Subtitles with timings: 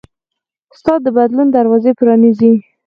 [0.73, 2.53] استاد د بدلون دروازه پرانیزي.